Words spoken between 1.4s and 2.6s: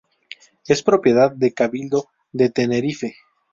Cabildo de